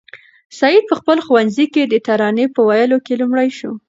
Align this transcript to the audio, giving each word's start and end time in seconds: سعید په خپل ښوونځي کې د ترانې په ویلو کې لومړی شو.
سعید 0.59 0.83
په 0.89 0.95
خپل 0.99 1.17
ښوونځي 1.25 1.65
کې 1.73 1.83
د 1.87 1.95
ترانې 2.07 2.45
په 2.55 2.61
ویلو 2.69 2.97
کې 3.05 3.13
لومړی 3.21 3.49
شو. 3.57 3.71